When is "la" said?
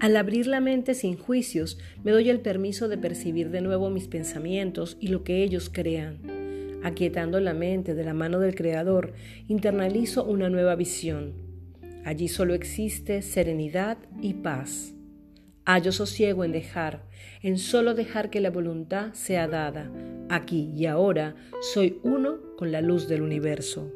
0.46-0.60, 7.40-7.52, 8.04-8.14, 18.40-18.50, 22.70-22.80